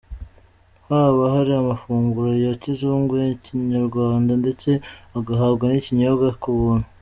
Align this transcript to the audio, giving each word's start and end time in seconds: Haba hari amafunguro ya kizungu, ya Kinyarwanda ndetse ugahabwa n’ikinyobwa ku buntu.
Haba 0.87 1.23
hari 1.35 1.51
amafunguro 1.61 2.29
ya 2.45 2.53
kizungu, 2.61 3.13
ya 3.23 3.29
Kinyarwanda 3.43 4.31
ndetse 4.41 4.69
ugahabwa 5.19 5.63
n’ikinyobwa 5.67 6.29
ku 6.41 6.49
buntu. 6.59 6.87